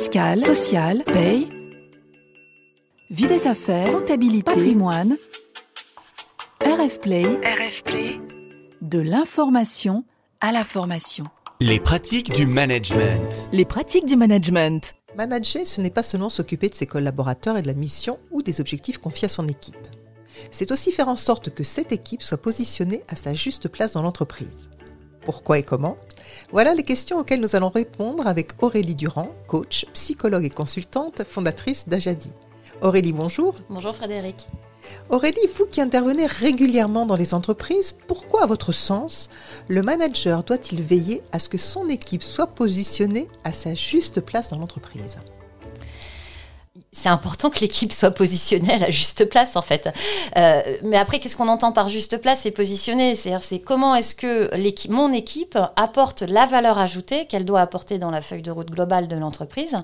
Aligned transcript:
fiscale, 0.00 0.40
sociale, 0.40 1.04
paye, 1.04 1.46
vie 3.10 3.26
des 3.26 3.46
affaires, 3.46 3.92
comptabilité, 3.92 4.42
patrimoine, 4.42 5.18
RF 6.64 7.00
Play, 7.00 7.24
RF 7.24 7.82
Play, 7.82 8.18
de 8.80 8.98
l'information 8.98 10.04
à 10.40 10.52
la 10.52 10.64
formation. 10.64 11.24
Les 11.60 11.80
pratiques 11.80 12.32
du 12.32 12.46
management. 12.46 13.46
Les 13.52 13.66
pratiques 13.66 14.06
du 14.06 14.16
management. 14.16 14.94
Manager, 15.18 15.66
ce 15.66 15.82
n'est 15.82 15.90
pas 15.90 16.02
seulement 16.02 16.30
s'occuper 16.30 16.70
de 16.70 16.74
ses 16.74 16.86
collaborateurs 16.86 17.58
et 17.58 17.62
de 17.62 17.66
la 17.66 17.74
mission 17.74 18.18
ou 18.30 18.40
des 18.40 18.58
objectifs 18.62 18.96
confiés 18.96 19.26
à 19.26 19.28
son 19.28 19.48
équipe. 19.48 19.76
C'est 20.50 20.72
aussi 20.72 20.92
faire 20.92 21.08
en 21.08 21.16
sorte 21.16 21.50
que 21.50 21.62
cette 21.62 21.92
équipe 21.92 22.22
soit 22.22 22.40
positionnée 22.40 23.02
à 23.08 23.16
sa 23.16 23.34
juste 23.34 23.68
place 23.68 23.92
dans 23.92 24.02
l'entreprise. 24.02 24.70
Pourquoi 25.20 25.58
et 25.58 25.62
comment? 25.62 25.98
Voilà 26.52 26.74
les 26.74 26.82
questions 26.82 27.18
auxquelles 27.18 27.40
nous 27.40 27.56
allons 27.56 27.68
répondre 27.68 28.26
avec 28.26 28.62
Aurélie 28.62 28.94
Durand, 28.94 29.30
coach, 29.46 29.86
psychologue 29.94 30.44
et 30.44 30.50
consultante, 30.50 31.22
fondatrice 31.24 31.88
d'Ajadi. 31.88 32.32
Aurélie, 32.82 33.12
bonjour. 33.12 33.54
Bonjour 33.68 33.94
Frédéric. 33.94 34.46
Aurélie, 35.10 35.46
vous 35.56 35.66
qui 35.66 35.80
intervenez 35.80 36.26
régulièrement 36.26 37.06
dans 37.06 37.16
les 37.16 37.34
entreprises, 37.34 37.94
pourquoi 38.06 38.44
à 38.44 38.46
votre 38.46 38.72
sens 38.72 39.28
le 39.68 39.82
manager 39.82 40.42
doit-il 40.42 40.82
veiller 40.82 41.22
à 41.32 41.38
ce 41.38 41.48
que 41.48 41.58
son 41.58 41.88
équipe 41.88 42.22
soit 42.22 42.48
positionnée 42.48 43.28
à 43.44 43.52
sa 43.52 43.74
juste 43.74 44.20
place 44.20 44.50
dans 44.50 44.58
l'entreprise? 44.58 45.18
C'est 46.92 47.08
important 47.08 47.50
que 47.50 47.60
l'équipe 47.60 47.92
soit 47.92 48.10
positionnée 48.10 48.74
à 48.74 48.78
la 48.78 48.90
juste 48.90 49.28
place 49.28 49.56
en 49.56 49.62
fait. 49.62 49.88
Euh, 50.36 50.60
mais 50.82 50.96
après, 50.96 51.20
qu'est-ce 51.20 51.36
qu'on 51.36 51.48
entend 51.48 51.72
par 51.72 51.88
juste 51.88 52.18
place 52.20 52.46
et 52.46 52.50
positionner 52.50 53.14
C'est-à-dire, 53.14 53.44
c'est 53.44 53.60
comment 53.60 53.94
est-ce 53.94 54.14
que 54.14 54.50
mon 54.88 55.12
équipe 55.12 55.56
apporte 55.76 56.22
la 56.22 56.46
valeur 56.46 56.78
ajoutée 56.78 57.26
qu'elle 57.26 57.44
doit 57.44 57.60
apporter 57.60 57.98
dans 57.98 58.10
la 58.10 58.20
feuille 58.20 58.42
de 58.42 58.50
route 58.50 58.70
globale 58.70 59.08
de 59.08 59.16
l'entreprise 59.16 59.76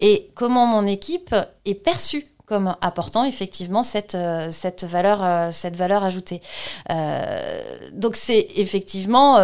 et 0.00 0.30
comment 0.34 0.66
mon 0.66 0.86
équipe 0.86 1.34
est 1.64 1.74
perçue 1.74 2.24
comme 2.46 2.74
apportant 2.80 3.24
effectivement 3.24 3.84
cette, 3.84 4.16
euh, 4.16 4.50
cette, 4.50 4.82
valeur, 4.82 5.22
euh, 5.22 5.52
cette 5.52 5.76
valeur 5.76 6.02
ajoutée. 6.02 6.42
donc 7.92 8.16
c'est 8.16 8.48
effectivement 8.56 9.38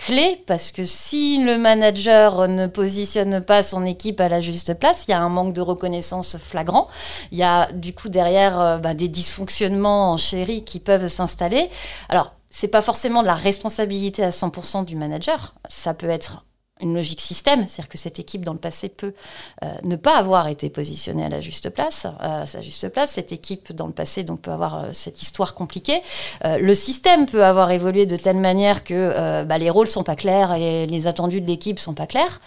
clé 0.00 0.42
parce 0.46 0.72
que 0.72 0.82
si 0.82 1.44
le 1.44 1.58
manager 1.58 2.48
ne 2.48 2.66
positionne 2.66 3.44
pas 3.44 3.62
son 3.62 3.84
équipe 3.84 4.20
à 4.20 4.30
la 4.30 4.40
juste 4.40 4.78
place, 4.78 5.04
il 5.06 5.10
y 5.10 5.14
a 5.14 5.20
un 5.20 5.28
manque 5.28 5.52
de 5.52 5.60
reconnaissance 5.60 6.38
flagrant. 6.38 6.88
Il 7.32 7.38
y 7.38 7.42
a 7.42 7.70
du 7.72 7.92
coup 7.94 8.08
derrière 8.08 8.58
euh, 8.58 8.78
bah, 8.78 8.94
des 8.94 9.08
dysfonctionnements 9.08 10.12
en 10.12 10.16
chérie 10.16 10.64
qui 10.64 10.80
peuvent 10.80 11.08
s'installer. 11.08 11.68
Alors, 12.08 12.32
c'est 12.50 12.68
pas 12.68 12.80
forcément 12.80 13.22
de 13.22 13.26
la 13.26 13.34
responsabilité 13.34 14.24
à 14.24 14.30
100% 14.30 14.86
du 14.86 14.96
manager. 14.96 15.54
Ça 15.68 15.92
peut 15.92 16.08
être 16.08 16.44
une 16.80 16.94
logique 16.94 17.20
système, 17.20 17.66
c'est-à-dire 17.66 17.88
que 17.88 17.98
cette 17.98 18.18
équipe 18.18 18.44
dans 18.44 18.52
le 18.52 18.58
passé 18.58 18.88
peut 18.88 19.14
euh, 19.62 19.68
ne 19.84 19.96
pas 19.96 20.16
avoir 20.16 20.48
été 20.48 20.70
positionnée 20.70 21.24
à 21.24 21.28
la 21.28 21.40
juste 21.40 21.70
place, 21.70 22.06
à 22.18 22.46
sa 22.46 22.60
juste 22.60 22.88
place. 22.88 23.12
Cette 23.12 23.32
équipe 23.32 23.72
dans 23.72 23.86
le 23.86 23.92
passé 23.92 24.24
donc 24.24 24.40
peut 24.42 24.50
avoir 24.50 24.84
euh, 24.84 24.90
cette 24.92 25.22
histoire 25.22 25.54
compliquée. 25.54 26.02
Euh, 26.44 26.58
le 26.58 26.74
système 26.74 27.26
peut 27.26 27.44
avoir 27.44 27.70
évolué 27.70 28.06
de 28.06 28.16
telle 28.16 28.36
manière 28.36 28.84
que 28.84 29.44
bah, 29.44 29.58
les 29.58 29.70
rôles 29.70 29.86
sont 29.86 30.02
pas 30.02 30.16
clairs 30.16 30.54
et 30.54 30.86
les 30.86 31.06
attendus 31.06 31.40
de 31.40 31.46
l'équipe 31.46 31.78
sont 31.78 31.94
pas 31.94 32.06
clairs. 32.06 32.40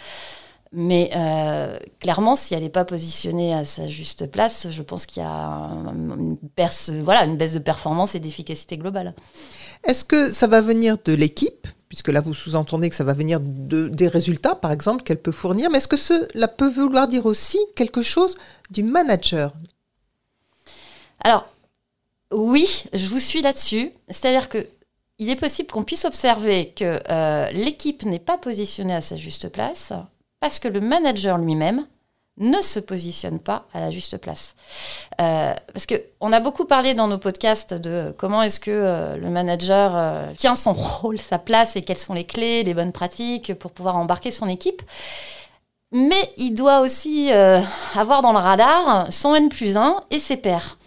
Mais 0.75 1.11
clairement, 1.99 2.35
si 2.35 2.55
elle 2.55 2.63
n'est 2.63 2.69
pas 2.69 2.85
positionnée 2.85 3.53
à 3.53 3.63
sa 3.63 3.87
juste 3.87 4.31
place, 4.31 4.67
je 4.71 4.81
pense 4.81 5.05
qu'il 5.05 5.21
y 5.21 5.25
a 5.25 5.29
une 5.29 6.37
baisse 6.57 6.89
de 6.89 7.59
performance 7.59 8.15
et 8.15 8.19
d'efficacité 8.19 8.77
globale. 8.77 9.13
Est-ce 9.83 10.03
que 10.03 10.31
ça 10.31 10.47
va 10.47 10.61
venir 10.61 10.97
de 11.05 11.13
l'équipe? 11.13 11.67
Puisque 11.93 12.07
là 12.07 12.21
vous 12.21 12.33
sous-entendez 12.33 12.89
que 12.89 12.95
ça 12.95 13.03
va 13.03 13.13
venir 13.13 13.39
de, 13.39 13.87
des 13.87 14.07
résultats, 14.07 14.55
par 14.55 14.71
exemple, 14.71 15.03
qu'elle 15.03 15.21
peut 15.21 15.31
fournir, 15.31 15.69
mais 15.69 15.77
est-ce 15.77 15.87
que 15.87 15.95
cela 15.95 16.47
peut 16.47 16.67
vouloir 16.67 17.07
dire 17.07 17.27
aussi 17.27 17.59
quelque 17.75 18.01
chose 18.01 18.35
du 18.71 18.81
manager? 18.81 19.53
Alors, 21.19 21.47
oui, 22.31 22.85
je 22.93 23.05
vous 23.05 23.19
suis 23.19 23.43
là-dessus. 23.43 23.91
C'est-à-dire 24.09 24.49
que 24.49 24.67
il 25.19 25.29
est 25.29 25.35
possible 25.35 25.69
qu'on 25.69 25.83
puisse 25.83 26.05
observer 26.05 26.73
que 26.75 26.99
euh, 27.11 27.51
l'équipe 27.51 28.03
n'est 28.05 28.17
pas 28.17 28.39
positionnée 28.39 28.95
à 28.95 29.01
sa 29.01 29.15
juste 29.15 29.49
place 29.49 29.93
parce 30.39 30.57
que 30.57 30.67
le 30.67 30.81
manager 30.81 31.37
lui-même 31.37 31.85
ne 32.37 32.61
se 32.61 32.79
positionne 32.79 33.39
pas 33.39 33.65
à 33.73 33.79
la 33.79 33.91
juste 33.91 34.17
place. 34.17 34.55
Euh, 35.21 35.53
parce 35.71 35.85
qu'on 35.85 36.31
a 36.31 36.39
beaucoup 36.39 36.65
parlé 36.65 36.93
dans 36.93 37.07
nos 37.07 37.17
podcasts 37.17 37.73
de 37.73 38.13
comment 38.17 38.41
est-ce 38.41 38.59
que 38.59 38.71
euh, 38.71 39.17
le 39.17 39.29
manager 39.29 39.93
euh, 39.95 40.33
tient 40.35 40.55
son 40.55 40.73
rôle, 40.73 41.19
sa 41.19 41.37
place 41.37 41.75
et 41.75 41.81
quelles 41.81 41.97
sont 41.97 42.13
les 42.13 42.25
clés, 42.25 42.63
les 42.63 42.73
bonnes 42.73 42.91
pratiques 42.91 43.53
pour 43.53 43.71
pouvoir 43.71 43.95
embarquer 43.97 44.31
son 44.31 44.49
équipe. 44.49 44.81
Mais 45.91 46.33
il 46.37 46.55
doit 46.55 46.79
aussi 46.79 47.31
avoir 47.31 48.23
dans 48.23 48.31
le 48.31 48.39
radar 48.39 49.11
son 49.11 49.35
N 49.35 49.49
plus 49.49 49.77
1 49.77 50.03
et 50.09 50.17
ses 50.17 50.37
pairs. 50.37 50.79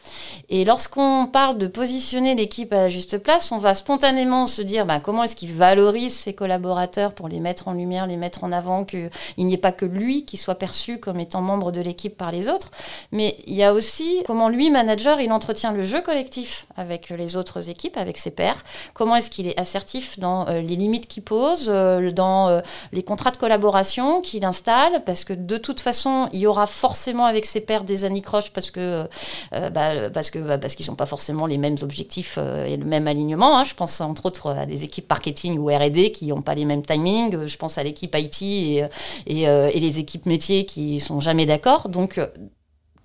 Et 0.48 0.64
lorsqu'on 0.64 1.26
parle 1.26 1.58
de 1.58 1.66
positionner 1.66 2.34
l'équipe 2.34 2.72
à 2.72 2.82
la 2.82 2.88
juste 2.88 3.18
place, 3.18 3.50
on 3.50 3.58
va 3.58 3.74
spontanément 3.74 4.46
se 4.46 4.62
dire 4.62 4.86
bah, 4.86 5.00
comment 5.00 5.24
est-ce 5.24 5.34
qu'il 5.34 5.52
valorise 5.52 6.14
ses 6.14 6.34
collaborateurs 6.34 7.14
pour 7.14 7.28
les 7.28 7.40
mettre 7.40 7.66
en 7.68 7.72
lumière, 7.72 8.06
les 8.06 8.16
mettre 8.16 8.44
en 8.44 8.52
avant, 8.52 8.84
qu'il 8.84 9.10
n'y 9.38 9.54
ait 9.54 9.58
pas 9.58 9.72
que 9.72 9.84
lui 9.84 10.24
qui 10.24 10.36
soit 10.36 10.54
perçu 10.54 10.98
comme 10.98 11.18
étant 11.18 11.40
membre 11.40 11.72
de 11.72 11.80
l'équipe 11.80 12.16
par 12.16 12.30
les 12.30 12.48
autres. 12.48 12.70
Mais 13.10 13.36
il 13.46 13.54
y 13.54 13.64
a 13.64 13.74
aussi 13.74 14.22
comment 14.26 14.48
lui, 14.48 14.70
manager, 14.70 15.20
il 15.20 15.32
entretient 15.32 15.72
le 15.72 15.82
jeu 15.82 16.00
collectif 16.00 16.66
avec 16.76 17.10
les 17.10 17.36
autres 17.36 17.68
équipes, 17.68 17.96
avec 17.96 18.16
ses 18.16 18.30
pairs. 18.30 18.64
Comment 18.94 19.16
est-ce 19.16 19.30
qu'il 19.30 19.48
est 19.48 19.58
assertif 19.58 20.18
dans 20.18 20.46
euh, 20.48 20.60
les 20.60 20.76
limites 20.76 21.08
qu'il 21.08 21.22
pose, 21.22 21.66
euh, 21.68 22.10
dans 22.12 22.48
euh, 22.48 22.60
les 22.92 23.02
contrats 23.02 23.30
de 23.32 23.36
collaboration 23.36 24.20
qu'il 24.20 24.44
installe, 24.44 25.02
parce 25.04 25.24
que 25.24 25.32
de 25.32 25.56
toute 25.56 25.80
façon, 25.80 26.28
il 26.32 26.40
y 26.40 26.46
aura 26.46 26.66
forcément 26.66 27.24
avec 27.24 27.46
ses 27.46 27.60
pairs 27.60 27.84
des 27.84 28.04
anicroches 28.04 28.52
parce 28.52 28.70
que, 28.70 29.08
bah, 29.52 30.10
parce 30.12 30.30
que 30.30 30.35
bah, 30.42 30.58
parce 30.58 30.74
qu'ils 30.74 30.86
n'ont 30.88 30.96
pas 30.96 31.06
forcément 31.06 31.46
les 31.46 31.58
mêmes 31.58 31.76
objectifs 31.82 32.36
euh, 32.38 32.66
et 32.66 32.76
le 32.76 32.84
même 32.84 33.06
alignement. 33.06 33.58
Hein. 33.58 33.64
Je 33.64 33.74
pense 33.74 34.00
entre 34.00 34.26
autres 34.26 34.50
à 34.50 34.66
des 34.66 34.84
équipes 34.84 35.08
marketing 35.08 35.58
ou 35.58 35.68
R&D 35.68 36.12
qui 36.12 36.26
n'ont 36.26 36.42
pas 36.42 36.54
les 36.54 36.64
mêmes 36.64 36.82
timings. 36.82 37.46
Je 37.46 37.56
pense 37.56 37.78
à 37.78 37.82
l'équipe 37.82 38.14
IT 38.16 38.42
et, 38.42 38.84
et, 39.26 39.48
euh, 39.48 39.70
et, 39.72 39.80
les 39.80 39.98
équipes 39.98 40.26
métiers 40.26 40.66
qui 40.66 41.00
sont 41.00 41.20
jamais 41.20 41.46
d'accord. 41.46 41.88
Donc 41.88 42.20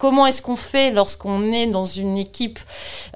Comment 0.02 0.26
est-ce 0.26 0.42
qu'on 0.42 0.56
fait 0.56 0.90
lorsqu'on 0.90 1.52
est 1.52 1.68
dans 1.68 1.86
une 1.86 2.18
équipe 2.18 2.58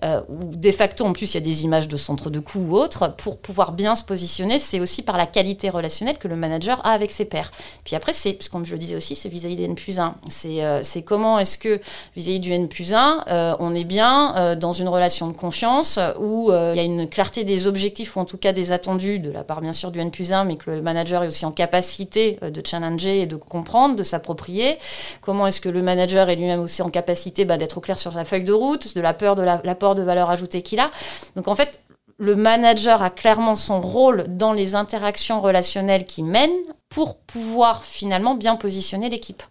euh, 0.03 0.21
où 0.29 0.55
de 0.55 0.69
facto 0.69 1.03
en 1.03 1.13
plus 1.13 1.31
il 1.31 1.33
y 1.33 1.37
a 1.37 1.41
des 1.41 1.63
images 1.63 1.87
de 1.87 1.97
centre 1.97 2.29
de 2.29 2.39
coût 2.39 2.59
ou 2.59 2.77
autre 2.77 3.15
pour 3.15 3.39
pouvoir 3.39 3.71
bien 3.71 3.95
se 3.95 4.03
positionner 4.03 4.59
C'est 4.59 4.79
aussi 4.79 5.01
par 5.01 5.17
la 5.17 5.25
qualité 5.25 5.71
relationnelle 5.71 6.19
que 6.19 6.27
le 6.27 6.35
manager 6.35 6.85
a 6.85 6.91
avec 6.91 7.11
ses 7.11 7.25
pairs. 7.25 7.51
Puis 7.85 7.95
après, 7.95 8.13
c'est, 8.13 8.37
comme 8.51 8.65
je 8.65 8.73
le 8.73 8.77
disais 8.77 8.95
aussi, 8.95 9.15
c'est 9.15 9.29
vis-à-vis 9.29 9.55
des 9.55 9.63
N 9.63 9.73
plus 9.73 9.99
1. 9.99 10.13
Euh, 10.45 10.79
c'est, 10.83 11.01
comment 11.01 11.39
est-ce 11.39 11.57
que 11.57 11.81
vis-à-vis 12.15 12.39
du 12.39 12.53
N 12.53 12.67
plus 12.67 12.93
1, 12.93 13.23
euh, 13.29 13.55
on 13.59 13.73
est 13.73 13.83
bien 13.83 14.55
dans 14.55 14.73
une 14.73 14.87
relation 14.87 15.27
de 15.27 15.33
confiance 15.35 15.97
où 16.19 16.51
il 16.51 16.77
y 16.77 16.79
a 16.79 16.83
une 16.83 17.09
clarté 17.09 17.43
des 17.43 17.65
objectifs 17.65 18.15
ou 18.15 18.19
en 18.19 18.25
tout 18.25 18.37
cas 18.37 18.53
des 18.53 18.71
attendus 18.71 19.17
de 19.17 19.31
la 19.31 19.43
part 19.43 19.61
bien 19.61 19.73
sûr 19.73 19.89
du 19.89 19.99
N 19.99 20.11
plus 20.11 20.33
1, 20.33 20.43
mais 20.43 20.55
que 20.55 20.69
le 20.69 20.81
manager 20.83 21.23
est 21.23 21.27
aussi 21.27 21.47
en 21.47 21.51
capacité 21.51 22.37
de 22.43 22.61
challenger 22.63 23.21
et 23.21 23.25
de 23.25 23.37
comprendre, 23.37 23.95
de 23.95 24.03
s'approprier. 24.03 24.77
Comment 25.21 25.47
est-ce 25.47 25.61
que 25.61 25.69
le 25.69 25.81
manager 25.81 26.29
est 26.29 26.35
lui-même 26.35 26.59
aussi 26.59 26.74
en 26.81 26.89
capacité 26.89 27.45
bah, 27.45 27.57
d'être 27.57 27.77
au 27.77 27.81
clair 27.81 27.97
sur 27.97 28.13
sa 28.13 28.25
feuille 28.25 28.43
de 28.43 28.53
route, 28.53 28.95
de 28.95 29.01
la 29.01 29.13
peur 29.13 29.35
de 29.35 29.43
l'apport 29.43 29.95
de 29.95 30.03
valeur 30.03 30.29
ajoutée 30.29 30.61
qu'il 30.61 30.79
a. 30.79 30.91
Donc 31.35 31.47
en 31.47 31.55
fait, 31.55 31.79
le 32.17 32.35
manager 32.35 33.03
a 33.03 33.09
clairement 33.09 33.55
son 33.55 33.81
rôle 33.81 34.25
dans 34.27 34.53
les 34.53 34.75
interactions 34.75 35.41
relationnelles 35.41 36.05
qu'il 36.05 36.25
mène 36.25 36.53
pour 36.89 37.17
pouvoir 37.17 37.83
finalement 37.83 38.35
bien 38.35 38.55
positionner 38.55 39.09
l'équipe. 39.09 39.43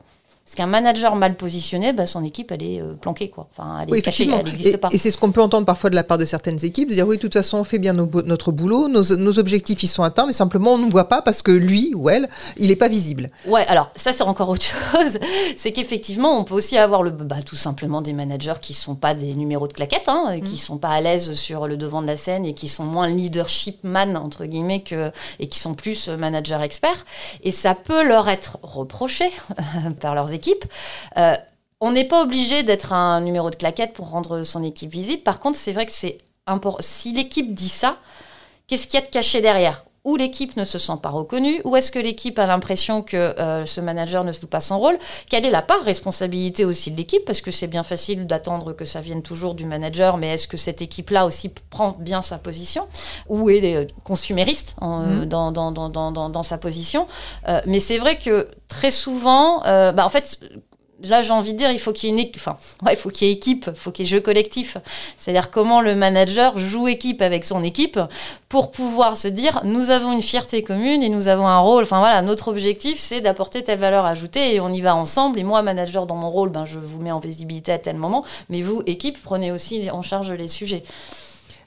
Parce 0.45 0.57
qu'un 0.57 0.67
manager 0.67 1.17
mal 1.17 1.37
positionné, 1.37 1.95
bah, 1.95 2.05
son 2.05 2.23
équipe, 2.23 2.53
elle 2.53 2.63
est 2.63 2.79
euh, 2.79 2.93
planquée, 3.01 3.31
quoi. 3.31 3.49
Enfin, 3.51 3.79
elle 3.81 3.95
est 3.95 4.03
cachée, 4.03 4.29
elle 4.31 4.45
n'existe 4.45 4.77
pas. 4.77 4.89
Et 4.93 4.99
c'est 4.99 5.11
ce 5.11 5.17
qu'on 5.17 5.33
peut 5.33 5.41
entendre 5.41 5.65
parfois 5.65 5.89
de 5.89 5.95
la 5.95 6.05
part 6.05 6.19
de 6.19 6.27
certaines 6.27 6.63
équipes, 6.63 6.91
de 6.91 6.95
dire 6.95 7.07
oui, 7.07 7.17
de 7.17 7.23
toute 7.23 7.33
façon, 7.33 7.57
on 7.57 7.65
fait 7.65 7.79
bien 7.79 7.95
notre 7.95 8.53
boulot, 8.53 8.89
nos, 8.89 9.39
objectifs, 9.39 9.83
ils 9.83 9.89
sont 9.89 10.03
atteints, 10.03 10.27
mais 10.27 10.35
simplement, 10.35 10.75
on 10.75 10.79
ne 10.79 10.91
voit 10.91 11.09
pas 11.09 11.23
parce 11.23 11.41
que 11.41 11.51
lui 11.51 11.93
ou 11.95 12.11
elle, 12.11 12.29
il 12.59 12.69
n'est 12.69 12.77
pas 12.77 12.89
visible. 12.89 13.31
Ouais, 13.47 13.67
alors 13.69 13.91
ça, 13.97 14.13
c'est 14.13 14.23
encore 14.23 14.51
autre 14.51 14.67
chose. 14.67 15.19
c'est 15.57 15.73
qu'effectivement, 15.73 16.39
on 16.39 16.45
peut 16.45 16.55
aussi 16.55 16.77
avoir 16.77 17.03
le, 17.03 17.11
bah, 17.11 17.37
tout 17.45 17.57
simplement 17.57 18.03
des 18.03 18.13
managers 18.13 18.61
qui 18.61 18.75
ne 18.75 18.77
sont 18.77 18.97
pas 18.97 19.15
des 19.15 19.33
numéros 19.33 19.67
de 19.67 19.73
claquettes, 19.73 20.11
hein, 20.11 20.35
qui 20.37 20.51
ne 20.51 20.57
mm. 20.57 20.57
sont 20.57 20.77
pas 20.77 20.91
à 20.91 21.01
l'aise 21.01 21.33
sur 21.33 21.67
le 21.67 21.79
devant 21.79 22.03
de 22.03 22.07
la 22.07 22.19
scène 22.19 22.45
et 22.45 22.53
qui 22.53 22.69
sont 22.69 22.85
moins 22.85 23.09
leadership 23.09 23.83
man, 23.83 24.15
entre 24.19 24.45
guillemets, 24.45 24.83
que, 24.83 25.11
et 25.41 25.47
qui 25.47 25.59
sont 25.59 25.73
plus 25.73 26.09
managers 26.09 26.61
experts. 26.63 27.07
Et 27.43 27.51
ça 27.51 27.75
peut 27.75 28.07
leur 28.07 28.29
être 28.29 28.59
reproché 28.63 29.25
par 30.01 30.15
leurs 30.15 30.34
équipe. 30.35 30.65
Euh, 31.17 31.35
on 31.81 31.93
n'est 31.93 32.05
pas 32.05 32.23
obligé 32.23 32.63
d'être 32.63 32.93
un 32.93 33.21
numéro 33.21 33.51
de 33.51 33.57
claquette 33.57 33.93
pour 33.93 34.11
rendre 34.11 34.43
son 34.43 34.63
équipe 34.63 34.91
visible. 34.91 35.23
Par 35.23 35.41
contre, 35.41 35.59
c'est 35.59 35.73
vrai 35.73 35.87
que 35.87 35.93
c'est 35.93 36.19
important. 36.47 36.79
Si 36.81 37.13
l'équipe 37.13 37.55
dit 37.55 37.69
ça, 37.69 37.97
qu'est-ce 38.67 38.87
qu'il 38.87 39.01
y 39.01 39.03
a 39.03 39.07
de 39.07 39.11
caché 39.11 39.41
derrière? 39.41 39.85
Où 40.05 40.17
l'équipe 40.17 40.57
ne 40.57 40.65
se 40.65 40.79
sent 40.79 40.99
pas 41.03 41.09
reconnue, 41.09 41.63
ou 41.65 41.77
est-ce 41.77 41.91
que 41.91 41.99
l'équipe 41.99 42.39
a 42.39 42.45
l'impression 42.47 43.03
que 43.03 43.17
euh, 43.17 43.65
ce 43.65 43.81
manager 43.81 44.23
ne 44.23 44.33
joue 44.33 44.47
pas 44.47 44.61
son 44.61 44.79
rôle 44.79 44.99
Quelle 45.31 45.47
est 45.47 45.51
la 45.51 45.63
part 45.63 45.83
responsabilité 45.83 46.67
aussi 46.67 46.91
de 46.91 46.97
l'équipe 46.99 47.25
Parce 47.25 47.41
que 47.41 47.51
c'est 47.51 47.67
bien 47.67 47.83
facile 47.83 48.27
d'attendre 48.27 48.75
que 48.75 48.85
ça 48.85 49.01
vienne 49.01 49.23
toujours 49.23 49.55
du 49.55 49.65
manager, 49.65 50.19
mais 50.19 50.35
est-ce 50.35 50.47
que 50.47 50.59
cette 50.59 50.83
équipe-là 50.83 51.25
aussi 51.25 51.51
prend 51.71 51.93
bien 51.99 52.21
sa 52.21 52.37
position 52.37 52.87
Ou 53.31 53.49
est 53.49 53.77
euh, 53.77 53.87
consumériste 54.05 54.77
mmh. 54.83 55.25
dans, 55.25 55.53
dans, 55.53 55.73
dans, 55.73 55.89
dans, 56.11 56.43
sa 56.43 56.59
position 56.59 57.07
Mais 57.67 57.81
c'est 57.81 57.97
vrai 57.99 58.19
que 58.19 58.49
très 58.69 58.91
souvent, 58.91 59.61
bah, 59.61 60.05
en 60.05 60.09
fait, 60.11 60.39
là, 61.09 61.23
j'ai 61.23 61.33
envie 61.33 61.53
de 61.53 61.59
dire, 61.59 61.71
il 61.71 61.79
faut 61.79 61.93
qu'il 61.93 62.11
y 62.11 62.13
ait 62.13 62.23
une 62.23 62.31
enfin, 62.37 62.57
il 62.91 62.97
faut 62.97 63.11
qu'il 63.11 63.29
y 63.29 63.31
ait 63.31 63.35
équipe, 63.35 63.71
il 63.73 63.79
faut 63.79 63.91
qu'il 63.91 64.05
y 64.05 64.09
ait 64.09 64.11
jeu 64.11 64.21
collectif. 64.21 64.77
C'est-à-dire 65.19 65.51
comment 65.51 65.81
le 65.81 65.95
manager 65.95 66.57
joue 66.59 66.89
équipe 66.89 67.23
avec 67.23 67.45
son 67.45 67.63
équipe 67.63 67.99
pour 68.49 68.71
pouvoir 68.71 69.17
se 69.17 69.29
dire, 69.29 69.61
nous 69.65 69.91
avons 69.91 70.13
une 70.13 70.23
fierté 70.23 70.63
commune 70.63 71.03
et 71.03 71.09
nous 71.09 71.29
avons 71.29 71.47
un 71.47 71.59
rôle. 71.59 71.83
Enfin 71.83 71.99
voilà, 71.99 72.23
notre 72.23 72.49
objectif, 72.49 72.99
c'est 72.99 73.21
d'apporter 73.21 73.65
telle 73.65 73.79
valeur 73.79 74.05
ajoutée 74.05 74.55
et 74.55 74.61
on 74.61 74.73
y 74.73 74.81
va 74.81 74.95
ensemble. 74.95 75.39
Et 75.39 75.45
moi, 75.45 75.63
manager 75.63 76.07
dans 76.07 76.17
mon 76.17 76.31
rôle, 76.31 76.51
ben, 76.51 76.65
je 76.65 76.79
vous 76.79 77.01
mets 77.01 77.13
en 77.13 77.19
visibilité 77.19 77.73
à 77.73 77.79
tel 77.79 77.97
moment. 77.97 78.25
Mais 78.49 78.63
vous, 78.63 78.83
équipe, 78.87 79.19
prenez 79.23 79.51
aussi 79.51 79.91
en 79.91 80.03
charge 80.03 80.33
les 80.33 80.49
sujets. 80.49 80.85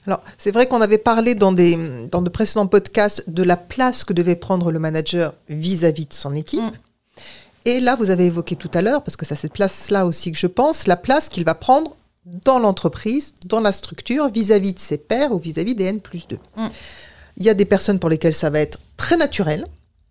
Alors, 0.06 0.20
c'est 0.38 0.52
vrai 0.52 0.66
qu'on 0.66 0.80
avait 0.80 0.96
parlé 0.96 1.34
dans, 1.34 1.52
des, 1.52 1.76
dans 2.10 2.22
de 2.22 2.30
précédents 2.30 2.66
podcasts 2.66 3.28
de 3.28 3.42
la 3.42 3.58
place 3.58 4.04
que 4.04 4.14
devait 4.14 4.36
prendre 4.36 4.72
le 4.72 4.78
manager 4.78 5.34
vis-à-vis 5.50 6.06
de 6.06 6.14
son 6.14 6.34
équipe. 6.34 6.62
Mm. 6.62 6.72
Et 7.68 7.80
là, 7.80 7.96
vous 7.96 8.08
avez 8.08 8.24
évoqué 8.24 8.56
tout 8.56 8.70
à 8.72 8.80
l'heure, 8.80 9.02
parce 9.02 9.14
que 9.14 9.26
c'est 9.26 9.36
cette 9.36 9.52
place-là 9.52 10.06
aussi 10.06 10.32
que 10.32 10.38
je 10.38 10.46
pense, 10.46 10.86
la 10.86 10.96
place 10.96 11.28
qu'il 11.28 11.44
va 11.44 11.54
prendre 11.54 11.94
dans 12.24 12.58
l'entreprise, 12.58 13.34
dans 13.44 13.60
la 13.60 13.72
structure, 13.72 14.30
vis-à-vis 14.30 14.72
de 14.72 14.78
ses 14.78 14.96
pairs 14.96 15.32
ou 15.32 15.38
vis-à-vis 15.38 15.74
des 15.74 15.84
N 15.84 16.00
plus 16.00 16.26
2. 16.28 16.38
Mm. 16.56 16.68
Il 17.36 17.44
y 17.44 17.50
a 17.50 17.54
des 17.54 17.66
personnes 17.66 17.98
pour 17.98 18.08
lesquelles 18.08 18.32
ça 18.34 18.48
va 18.48 18.60
être 18.60 18.80
très 18.96 19.18
naturel, 19.18 19.66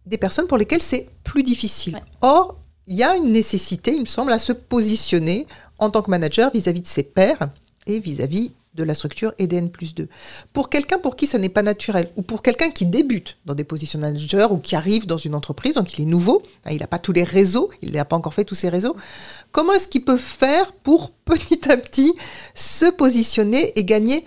des 0.05 0.19
personnes 0.19 0.45
pour 0.45 0.59
lesquelles 0.59 0.83
c'est 0.83 1.09
plus 1.23 1.41
difficile. 1.41 1.99
Or, 2.21 2.59
il 2.85 2.95
y 2.95 3.03
a 3.03 3.15
une 3.15 3.31
nécessité, 3.31 3.91
il 3.91 4.01
me 4.01 4.05
semble, 4.05 4.33
à 4.33 4.39
se 4.39 4.53
positionner 4.53 5.47
en 5.79 5.89
tant 5.89 6.03
que 6.03 6.11
manager 6.11 6.51
vis-à-vis 6.53 6.81
de 6.81 6.87
ses 6.87 7.01
pairs 7.01 7.49
et 7.87 7.99
vis-à-vis 7.99 8.51
de 8.77 8.83
la 8.83 8.95
structure 8.95 9.33
EDN 9.39 9.69
plus 9.69 9.95
2. 9.95 10.07
Pour 10.53 10.69
quelqu'un 10.69 10.99
pour 10.99 11.15
qui 11.15 11.27
ça 11.27 11.39
n'est 11.39 11.49
pas 11.49 11.63
naturel, 11.63 12.07
ou 12.15 12.21
pour 12.21 12.41
quelqu'un 12.41 12.69
qui 12.69 12.85
débute 12.85 13.37
dans 13.45 13.55
des 13.55 13.63
positions 13.63 13.99
de 13.99 14.05
manager 14.05 14.51
ou 14.51 14.59
qui 14.59 14.75
arrive 14.75 15.07
dans 15.07 15.17
une 15.17 15.35
entreprise, 15.35 15.73
donc 15.73 15.97
il 15.97 16.03
est 16.03 16.05
nouveau, 16.05 16.43
hein, 16.65 16.69
il 16.71 16.79
n'a 16.79 16.87
pas 16.87 16.99
tous 16.99 17.11
les 17.11 17.23
réseaux, 17.23 17.69
il 17.81 17.91
n'a 17.91 18.05
pas 18.05 18.15
encore 18.15 18.33
fait 18.33 18.45
tous 18.45 18.55
ses 18.55 18.69
réseaux, 18.69 18.95
comment 19.51 19.73
est-ce 19.73 19.87
qu'il 19.87 20.05
peut 20.05 20.17
faire 20.17 20.71
pour 20.71 21.11
petit 21.25 21.69
à 21.69 21.75
petit 21.75 22.13
se 22.55 22.85
positionner 22.85 23.77
et 23.77 23.83
gagner 23.83 24.23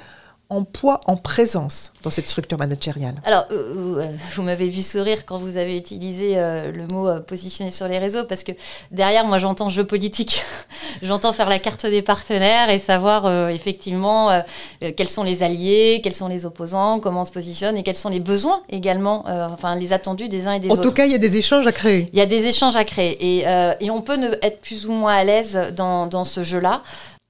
en 0.50 0.64
poids, 0.64 1.00
en 1.06 1.17
présence 1.17 1.93
dans 2.02 2.11
cette 2.11 2.26
structure 2.26 2.58
managériale 2.58 3.14
Alors, 3.25 3.47
euh, 3.52 3.99
euh, 4.00 4.06
vous 4.35 4.43
m'avez 4.43 4.69
vu 4.69 4.82
sourire 4.82 5.25
quand 5.25 5.38
vous 5.38 5.56
avez 5.56 5.76
utilisé 5.76 6.32
euh, 6.35 6.73
le 6.73 6.88
mot 6.88 7.08
positionner 7.20 7.70
sur 7.70 7.87
les 7.87 7.99
réseaux, 7.99 8.25
parce 8.25 8.43
que 8.43 8.50
derrière, 8.91 9.25
moi, 9.25 9.38
j'entends 9.38 9.69
jeu 9.69 9.85
politique. 9.85 10.43
j'entends 11.02 11.32
faire 11.32 11.49
la 11.49 11.61
carte 11.61 11.87
des 11.87 12.02
partenaires 12.02 12.69
et 12.69 12.79
savoir 12.79 13.50
effectivement 13.50 14.43
quels 14.81 15.08
sont 15.08 15.23
les 15.23 15.44
alliés, 15.44 16.00
quels 16.02 16.14
sont 16.14 16.29
les 16.29 16.44
opposants, 16.44 16.99
comment 16.99 17.23
on 17.23 17.25
se 17.25 17.32
positionne 17.32 17.76
et 17.76 17.85
quels 17.85 17.94
sont 17.94 18.08
les 18.08 18.20
besoins 18.20 18.62
également, 18.69 19.25
enfin, 19.26 19.76
les 19.76 19.93
attendus 19.93 20.29
des 20.29 20.49
uns 20.49 20.55
et 20.55 20.61
des 20.61 20.69
autres. 20.69 20.81
En 20.81 20.82
tout 20.82 20.93
cas, 20.93 21.06
il 21.06 21.12
y 21.12 21.14
a 21.14 21.19
des 21.19 21.37
échanges 21.37 21.67
à 21.67 21.73
créer. 21.73 22.08
Il 22.12 22.19
y 22.19 22.23
a 22.23 22.26
des 22.26 22.46
échanges 22.46 22.76
à 22.76 22.85
créer. 22.85 23.38
Et, 23.38 23.46
et 23.81 23.91
on 23.91 24.03
peut 24.03 24.17
ne, 24.17 24.31
être 24.43 24.61
plus 24.61 24.87
ou 24.87 24.93
moins 24.93 25.14
à 25.14 25.23
l'aise 25.23 25.58
dans, 25.76 26.06
dans 26.06 26.25
ce 26.25 26.43
jeu-là. 26.43 26.82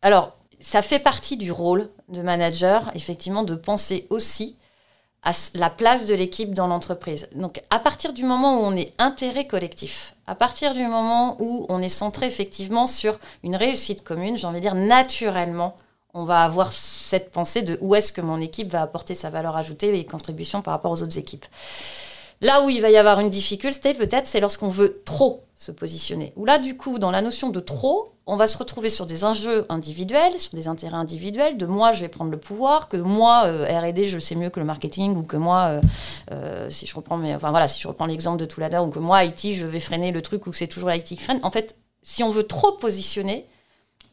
Alors, 0.02 0.32
ça 0.60 0.82
fait 0.82 0.98
partie 0.98 1.36
du 1.36 1.52
rôle 1.52 1.88
de 2.08 2.22
manager, 2.22 2.90
effectivement, 2.94 3.42
de 3.42 3.54
penser 3.54 4.06
aussi 4.10 4.56
à 5.22 5.32
la 5.54 5.68
place 5.68 6.06
de 6.06 6.14
l'équipe 6.14 6.54
dans 6.54 6.66
l'entreprise. 6.66 7.28
Donc, 7.34 7.62
à 7.70 7.78
partir 7.78 8.12
du 8.12 8.24
moment 8.24 8.60
où 8.60 8.64
on 8.64 8.76
est 8.76 8.92
intérêt 8.98 9.46
collectif, 9.46 10.14
à 10.26 10.34
partir 10.34 10.72
du 10.72 10.86
moment 10.86 11.36
où 11.40 11.66
on 11.68 11.82
est 11.82 11.90
centré 11.90 12.26
effectivement 12.26 12.86
sur 12.86 13.18
une 13.42 13.56
réussite 13.56 14.02
commune, 14.02 14.36
j'ai 14.36 14.46
envie 14.46 14.60
de 14.60 14.62
dire 14.62 14.74
naturellement, 14.74 15.76
on 16.14 16.24
va 16.24 16.42
avoir 16.42 16.72
cette 16.72 17.30
pensée 17.30 17.62
de 17.62 17.78
où 17.80 17.94
est-ce 17.94 18.12
que 18.12 18.20
mon 18.20 18.40
équipe 18.40 18.70
va 18.70 18.82
apporter 18.82 19.14
sa 19.14 19.30
valeur 19.30 19.56
ajoutée 19.56 19.96
et 19.98 20.06
contribution 20.06 20.62
par 20.62 20.72
rapport 20.72 20.90
aux 20.90 21.02
autres 21.02 21.18
équipes. 21.18 21.46
Là 22.42 22.62
où 22.62 22.70
il 22.70 22.80
va 22.80 22.90
y 22.90 22.96
avoir 22.96 23.20
une 23.20 23.28
difficulté, 23.28 23.92
peut-être, 23.92 24.26
c'est 24.26 24.40
lorsqu'on 24.40 24.70
veut 24.70 25.02
trop 25.04 25.44
se 25.54 25.70
positionner. 25.70 26.32
Ou 26.36 26.46
là, 26.46 26.58
du 26.58 26.74
coup, 26.74 26.98
dans 26.98 27.10
la 27.10 27.20
notion 27.20 27.50
de 27.50 27.60
trop, 27.60 28.14
on 28.26 28.36
va 28.36 28.46
se 28.46 28.56
retrouver 28.56 28.88
sur 28.88 29.04
des 29.04 29.26
enjeux 29.26 29.66
individuels, 29.68 30.38
sur 30.38 30.54
des 30.54 30.66
intérêts 30.66 30.96
individuels, 30.96 31.58
de 31.58 31.66
moi, 31.66 31.92
je 31.92 32.00
vais 32.00 32.08
prendre 32.08 32.30
le 32.30 32.38
pouvoir, 32.38 32.88
que 32.88 32.96
moi, 32.96 33.42
euh, 33.44 33.66
R&D, 33.66 34.06
je 34.06 34.18
sais 34.18 34.36
mieux 34.36 34.48
que 34.48 34.58
le 34.58 34.64
marketing, 34.64 35.16
ou 35.16 35.22
que 35.22 35.36
moi, 35.36 35.64
euh, 35.64 35.80
euh, 36.30 36.70
si 36.70 36.86
je 36.86 36.94
reprends, 36.96 37.18
mais, 37.18 37.34
enfin 37.34 37.50
voilà, 37.50 37.68
si 37.68 37.78
je 37.78 37.88
reprends 37.88 38.06
l'exemple 38.06 38.38
de 38.38 38.46
Toulada, 38.46 38.82
ou 38.82 38.88
que 38.88 39.00
moi, 39.00 39.22
IT, 39.24 39.52
je 39.52 39.66
vais 39.66 39.80
freiner 39.80 40.10
le 40.10 40.22
truc, 40.22 40.46
ou 40.46 40.50
que 40.50 40.56
c'est 40.56 40.66
toujours 40.66 40.88
l'IT 40.88 41.04
qui 41.04 41.16
freine. 41.16 41.40
En 41.42 41.50
fait, 41.50 41.76
si 42.02 42.22
on 42.22 42.30
veut 42.30 42.44
trop 42.46 42.72
positionner, 42.72 43.46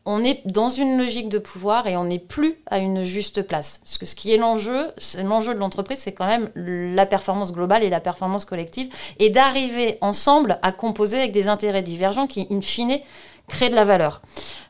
on 0.10 0.24
est 0.24 0.42
dans 0.46 0.70
une 0.70 0.98
logique 0.98 1.28
de 1.28 1.38
pouvoir 1.38 1.86
et 1.86 1.98
on 1.98 2.06
n'est 2.06 2.18
plus 2.18 2.56
à 2.68 2.78
une 2.78 3.04
juste 3.04 3.42
place. 3.42 3.82
Parce 3.84 3.98
que 3.98 4.06
ce 4.06 4.16
qui 4.16 4.34
est 4.34 4.38
l'enjeu, 4.38 4.88
l'enjeu 5.22 5.54
de 5.54 5.60
l'entreprise, 5.60 6.00
c'est 6.00 6.14
quand 6.14 6.26
même 6.26 6.50
la 6.56 7.06
performance 7.06 7.52
globale 7.52 7.84
et 7.84 7.90
la 7.90 8.00
performance 8.00 8.46
collective, 8.46 8.88
et 9.20 9.30
d'arriver 9.30 9.98
ensemble 10.00 10.60
à 10.62 10.72
composer 10.72 11.18
avec 11.18 11.34
des 11.34 11.50
intérêts 11.50 11.84
divergents 11.84 12.26
qui, 12.26 12.48
in 12.50 12.62
fine, 12.62 13.00
créent 13.50 13.70
de 13.70 13.76
la 13.76 13.84
valeur. 13.84 14.22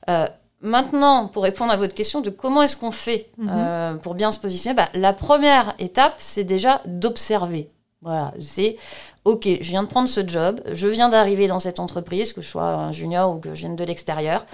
Euh, 0.09 0.25
maintenant, 0.61 1.27
pour 1.27 1.43
répondre 1.43 1.71
à 1.71 1.77
votre 1.77 1.93
question 1.93 2.21
de 2.21 2.31
comment 2.31 2.63
est-ce 2.63 2.75
qu'on 2.75 2.91
fait 2.91 3.29
mhm. 3.37 3.49
euh, 3.51 3.93
pour 3.93 4.15
bien 4.15 4.31
se 4.31 4.39
positionner, 4.39 4.75
bah, 4.75 4.89
la 4.95 5.13
première 5.13 5.75
étape, 5.77 6.15
c'est 6.17 6.45
déjà 6.45 6.81
d'observer. 6.85 7.69
Voilà, 8.01 8.33
c'est 8.39 8.77
ok, 9.27 9.45
je 9.59 9.69
viens 9.69 9.83
de 9.83 9.89
prendre 9.89 10.07
ce 10.07 10.25
job, 10.25 10.61
je 10.71 10.87
viens 10.87 11.09
d'arriver 11.09 11.47
dans 11.47 11.59
cette 11.59 11.81
entreprise, 11.81 12.31
que 12.31 12.41
je 12.41 12.47
sois 12.47 12.63
un 12.63 12.93
junior 12.93 13.35
ou 13.35 13.39
que 13.39 13.49
je 13.55 13.59
vienne 13.59 13.75
de 13.75 13.83
l'extérieur, 13.83 14.45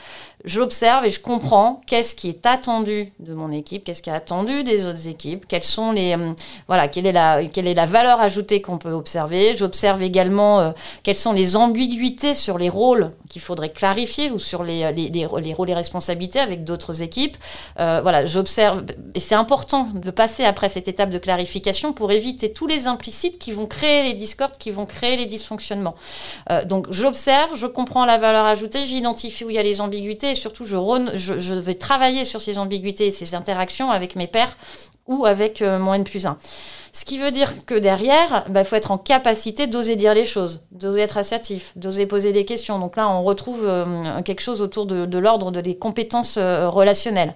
j'observe 0.45 1.05
et 1.05 1.11
je 1.11 1.19
comprends 1.19 1.81
qu'est-ce 1.85 2.15
qui 2.15 2.27
est 2.27 2.47
attendu 2.47 3.13
de 3.19 3.35
mon 3.35 3.51
équipe, 3.51 3.83
qu'est-ce 3.83 4.01
qui 4.01 4.09
est 4.09 4.13
attendu 4.13 4.63
des 4.63 4.87
autres 4.87 5.07
équipes, 5.07 5.45
quelles 5.47 5.63
sont 5.63 5.91
les, 5.91 6.17
euh, 6.17 6.33
voilà, 6.67 6.87
quelle 6.87 7.05
est 7.05 7.11
la, 7.11 7.45
quelle 7.45 7.67
est 7.67 7.75
la 7.75 7.85
valeur 7.85 8.19
ajoutée 8.19 8.63
qu'on 8.63 8.79
peut 8.79 8.91
observer. 8.91 9.55
J'observe 9.55 10.01
également 10.01 10.59
euh, 10.59 10.71
quelles 11.03 11.17
sont 11.17 11.33
les 11.33 11.55
ambiguïtés 11.55 12.33
sur 12.33 12.57
les 12.57 12.69
rôles 12.69 13.11
qu'il 13.29 13.43
faudrait 13.43 13.71
clarifier 13.71 14.31
ou 14.31 14.39
sur 14.39 14.63
les, 14.63 14.91
les, 14.91 15.09
les, 15.09 15.25
rôles 15.25 15.69
et 15.69 15.73
responsabilités 15.75 16.39
avec 16.39 16.63
d'autres 16.63 17.03
équipes. 17.03 17.37
Euh, 17.79 17.99
voilà, 18.01 18.25
j'observe, 18.25 18.83
et 19.13 19.19
c'est 19.19 19.35
important 19.35 19.89
de 19.93 20.09
passer 20.09 20.45
après 20.45 20.67
cette 20.67 20.87
étape 20.87 21.11
de 21.11 21.19
clarification 21.19 21.93
pour 21.93 22.11
éviter 22.11 22.51
tous 22.51 22.65
les 22.65 22.87
implicites 22.87 23.37
qui 23.37 23.51
vont 23.51 23.67
créer 23.67 24.01
les 24.01 24.13
discords, 24.13 24.51
qui 24.63 24.71
vont 24.71 24.85
créer 24.85 25.17
les 25.17 25.25
dysfonctionnements. 25.25 25.95
donc 26.65 26.87
j'observe, 26.89 27.55
je 27.55 27.67
comprends 27.67 28.05
la 28.05 28.17
valeur 28.17 28.45
ajoutée, 28.45 28.83
j'identifie 28.83 29.43
où 29.43 29.49
il 29.49 29.55
y 29.55 29.59
a 29.59 29.63
les 29.63 29.81
ambiguïtés 29.81 30.31
et 30.31 30.35
surtout 30.35 30.65
je, 30.65 30.77
je, 31.15 31.53
vais 31.53 31.73
travailler 31.75 32.23
sur 32.25 32.41
ces 32.41 32.57
ambiguïtés 32.57 33.07
et 33.07 33.11
ces 33.11 33.35
interactions 33.35 33.91
avec 33.91 34.15
mes 34.15 34.27
pairs 34.27 34.55
ou 35.07 35.25
avec 35.25 35.61
euh, 35.61 35.79
mon 35.79 35.93
N 35.93 36.03
plus 36.03 36.25
1. 36.25 36.37
Ce 36.93 37.05
qui 37.05 37.17
veut 37.17 37.31
dire 37.31 37.65
que 37.65 37.73
derrière, 37.75 38.45
il 38.47 38.53
bah, 38.53 38.63
faut 38.63 38.75
être 38.75 38.91
en 38.91 38.97
capacité 38.97 39.67
d'oser 39.67 39.95
dire 39.95 40.13
les 40.13 40.25
choses, 40.25 40.61
d'oser 40.71 41.01
être 41.01 41.17
assertif, 41.17 41.73
d'oser 41.75 42.05
poser 42.05 42.31
des 42.31 42.45
questions. 42.45 42.79
Donc 42.79 42.95
là, 42.95 43.09
on 43.09 43.23
retrouve 43.23 43.65
euh, 43.65 44.21
quelque 44.21 44.41
chose 44.41 44.61
autour 44.61 44.85
de, 44.85 45.17
l'ordre 45.17 45.51
de 45.51 45.59
des 45.59 45.75
compétences 45.75 46.37
euh, 46.37 46.69
relationnelles. 46.69 47.33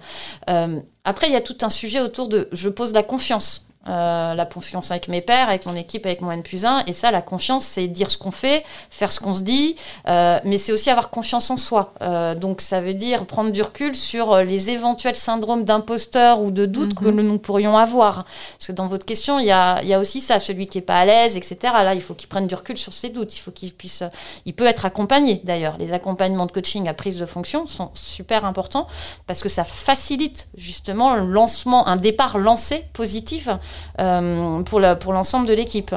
après, 1.04 1.26
il 1.26 1.32
y 1.32 1.36
a 1.36 1.40
tout 1.40 1.58
un 1.62 1.70
sujet 1.70 2.00
autour 2.00 2.28
de 2.28 2.48
je 2.52 2.68
pose 2.68 2.92
la 2.92 3.02
confiance. 3.02 3.67
Euh, 3.88 4.34
la 4.34 4.44
confiance 4.44 4.90
avec 4.90 5.08
mes 5.08 5.22
pairs, 5.22 5.48
avec 5.48 5.64
mon 5.64 5.74
équipe, 5.74 6.04
avec 6.04 6.20
mon 6.20 6.30
N 6.30 6.42
plus 6.42 6.66
1. 6.66 6.84
Et 6.86 6.92
ça, 6.92 7.10
la 7.10 7.22
confiance, 7.22 7.64
c'est 7.64 7.88
dire 7.88 8.10
ce 8.10 8.18
qu'on 8.18 8.30
fait, 8.30 8.62
faire 8.90 9.10
ce 9.10 9.18
qu'on 9.18 9.32
se 9.32 9.40
dit, 9.40 9.76
euh, 10.08 10.38
mais 10.44 10.58
c'est 10.58 10.72
aussi 10.72 10.90
avoir 10.90 11.08
confiance 11.08 11.50
en 11.50 11.56
soi. 11.56 11.94
Euh, 12.02 12.34
donc 12.34 12.60
ça 12.60 12.82
veut 12.82 12.92
dire 12.92 13.24
prendre 13.24 13.50
du 13.50 13.62
recul 13.62 13.94
sur 13.94 14.36
les 14.38 14.68
éventuels 14.68 15.16
syndromes 15.16 15.64
d'imposteur 15.64 16.42
ou 16.42 16.50
de 16.50 16.66
doute 16.66 16.94
que 16.94 17.06
mhm. 17.06 17.22
nous 17.22 17.38
pourrions 17.38 17.78
avoir. 17.78 18.24
Parce 18.24 18.66
que 18.66 18.72
dans 18.72 18.88
votre 18.88 19.06
question, 19.06 19.38
il 19.38 19.46
y 19.46 19.52
a, 19.52 19.82
y 19.82 19.94
a, 19.94 20.00
aussi 20.00 20.20
ça, 20.20 20.38
celui 20.38 20.66
qui 20.66 20.76
n'est 20.78 20.82
pas 20.82 20.98
à 20.98 21.06
l'aise, 21.06 21.38
etc. 21.38 21.56
Là, 21.62 21.94
il 21.94 22.02
faut 22.02 22.14
qu'il 22.14 22.28
prenne 22.28 22.46
du 22.46 22.54
recul 22.54 22.76
sur 22.76 22.92
ses 22.92 23.08
doutes. 23.08 23.34
Il 23.36 23.40
faut 23.40 23.52
qu'il 23.52 23.72
puisse... 23.72 24.02
Il 24.44 24.52
peut 24.52 24.66
être 24.66 24.84
accompagné, 24.84 25.40
d'ailleurs. 25.44 25.78
Les 25.78 25.94
accompagnements 25.94 26.46
de 26.46 26.52
coaching 26.52 26.88
à 26.88 26.94
prise 26.94 27.18
de 27.18 27.26
fonction 27.26 27.64
sont 27.64 27.90
super 27.94 28.44
importants 28.44 28.86
parce 29.26 29.42
que 29.42 29.48
ça 29.48 29.64
facilite 29.64 30.48
justement 30.56 31.14
le 31.14 31.24
lancement, 31.24 31.88
un 31.88 31.96
départ 31.96 32.36
lancé 32.36 32.84
positif 32.92 33.48
pour 33.96 35.12
l'ensemble 35.12 35.46
de 35.46 35.54
l'équipe. 35.54 35.94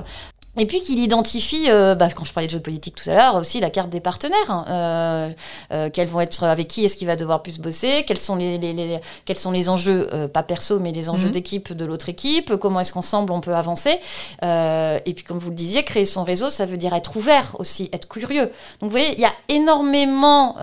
Et 0.58 0.66
puis 0.66 0.82
qu'il 0.82 1.00
identifie, 1.00 1.68
euh, 1.70 1.96
bah, 1.96 2.10
quand 2.14 2.26
je 2.26 2.34
parlais 2.34 2.48
de 2.48 2.52
jeu 2.52 2.60
politique 2.60 2.96
tout 2.96 3.10
à 3.10 3.14
l'heure, 3.14 3.36
aussi 3.36 3.62
la 3.62 3.70
carte 3.70 3.90
des 3.90 4.02
partenaires. 4.02 4.50
Hein. 4.50 4.66
Euh, 4.68 5.30
euh, 5.72 5.90
quels 5.90 6.10
vont 6.10 6.20
être, 6.20 6.44
avec 6.44 6.68
qui 6.68 6.84
est-ce 6.84 6.98
qu'il 6.98 7.08
va 7.08 7.16
devoir 7.16 7.42
plus 7.42 7.58
bosser 7.60 8.04
Quels 8.06 8.18
sont 8.18 8.36
les, 8.36 8.58
les, 8.58 9.00
quels 9.24 9.38
sont 9.38 9.52
les 9.52 9.70
enjeux, 9.70 10.10
pas 10.34 10.44
perso, 10.44 10.80
mais 10.80 10.92
les 10.92 11.08
enjeux 11.08 11.28
mhm. 11.28 11.34
d'équipe 11.34 11.74
de 11.74 11.86
l'autre 11.86 12.10
équipe 12.10 12.58
Comment 12.58 12.82
est-ce 12.82 12.92
qu'ensemble 12.92 13.32
on 13.32 13.40
peut 13.40 13.56
avancer 13.56 14.00
Et 14.42 15.14
puis, 15.14 15.24
comme 15.24 15.38
vous 15.38 15.52
le 15.52 15.56
disiez, 15.56 15.84
créer 15.84 16.06
son 16.06 16.24
réseau, 16.24 16.50
ça 16.50 16.66
veut 16.66 16.78
dire 16.78 16.94
être 16.94 17.16
ouvert 17.16 17.56
aussi, 17.58 17.90
être 17.94 18.10
curieux. 18.10 18.46
Donc, 18.82 18.82
vous 18.82 18.90
voyez, 18.90 19.14
il 19.14 19.20
y 19.20 19.26
a 19.26 19.34
énormément 19.48 20.58